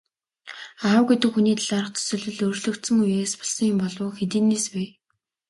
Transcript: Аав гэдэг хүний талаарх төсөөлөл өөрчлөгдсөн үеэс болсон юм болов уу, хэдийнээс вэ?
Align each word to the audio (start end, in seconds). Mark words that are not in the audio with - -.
Аав 0.87 1.03
гэдэг 1.09 1.29
хүний 1.33 1.55
талаарх 1.59 1.89
төсөөлөл 1.95 2.39
өөрчлөгдсөн 2.45 2.97
үеэс 3.03 3.31
болсон 3.39 3.65
юм 3.71 3.77
болов 3.83 4.01
уу, 4.05 4.11
хэдийнээс 4.19 4.65
вэ? 4.73 4.83